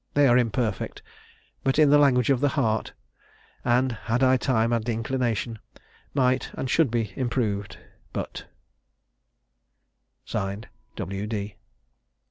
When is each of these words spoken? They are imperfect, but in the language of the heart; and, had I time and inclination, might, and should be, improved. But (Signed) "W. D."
They 0.15 0.25
are 0.27 0.35
imperfect, 0.35 1.03
but 1.63 1.77
in 1.77 1.91
the 1.91 1.99
language 1.99 2.31
of 2.31 2.39
the 2.39 2.49
heart; 2.57 2.93
and, 3.63 3.91
had 3.91 4.23
I 4.23 4.35
time 4.35 4.73
and 4.73 4.89
inclination, 4.89 5.59
might, 6.15 6.49
and 6.55 6.67
should 6.67 6.89
be, 6.89 7.13
improved. 7.15 7.77
But 8.11 8.47
(Signed) 10.25 10.69
"W. 10.95 11.27
D." 11.27 11.55